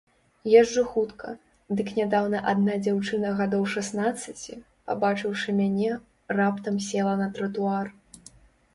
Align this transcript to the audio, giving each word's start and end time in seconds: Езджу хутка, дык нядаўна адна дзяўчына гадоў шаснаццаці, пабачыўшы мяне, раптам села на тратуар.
Езджу 0.59 0.83
хутка, 0.93 1.33
дык 1.81 1.91
нядаўна 1.99 2.39
адна 2.55 2.79
дзяўчына 2.87 3.35
гадоў 3.41 3.69
шаснаццаці, 3.75 4.59
пабачыўшы 4.91 5.49
мяне, 5.63 5.91
раптам 6.37 6.85
села 6.91 7.17
на 7.25 7.33
тратуар. 7.41 7.87